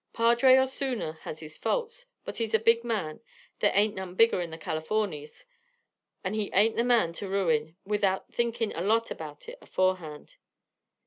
Padre 0.13 0.57
Osuna 0.57 1.19
has 1.21 1.41
his 1.41 1.59
faults, 1.59 2.07
but 2.25 2.37
he's 2.37 2.55
a 2.55 2.57
big 2.57 2.83
man; 2.83 3.21
there 3.59 3.71
ain't 3.75 3.93
none 3.93 4.15
bigger 4.15 4.41
in 4.41 4.49
the 4.49 4.57
Californies; 4.57 5.45
and 6.23 6.33
he 6.33 6.49
ain't 6.55 6.75
the 6.75 6.83
man 6.83 7.13
to 7.13 7.29
ruin, 7.29 7.77
without 7.85 8.33
thinkin' 8.33 8.71
a 8.71 8.81
lot 8.81 9.11
about 9.11 9.47
it 9.47 9.59
aforehand." 9.61 10.37